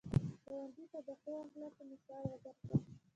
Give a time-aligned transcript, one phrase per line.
[0.47, 2.75] ګاونډي ته د ښه اخلاقو مثال وګرځه